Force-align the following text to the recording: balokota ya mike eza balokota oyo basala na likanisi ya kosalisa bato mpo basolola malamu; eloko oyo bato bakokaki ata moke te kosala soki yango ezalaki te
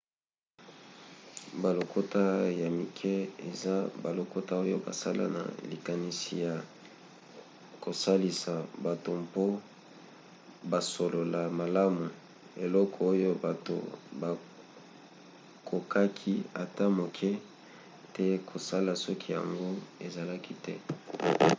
balokota 1.63 2.25
ya 2.61 2.67
mike 2.77 3.13
eza 3.49 3.75
balokota 4.03 4.53
oyo 4.65 4.77
basala 4.87 5.25
na 5.35 5.43
likanisi 5.71 6.31
ya 6.45 6.53
kosalisa 7.83 8.53
bato 8.85 9.09
mpo 9.25 9.45
basolola 10.71 11.41
malamu; 11.59 12.05
eloko 12.65 12.97
oyo 13.13 13.31
bato 13.45 13.75
bakokaki 14.21 16.35
ata 16.63 16.85
moke 16.99 17.29
te 18.15 18.25
kosala 18.49 18.91
soki 19.03 19.27
yango 19.37 19.69
ezalaki 20.07 20.53
te 20.63 20.73